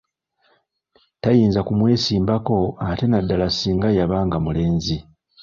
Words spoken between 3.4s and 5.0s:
ssinga yabanga mulenzi.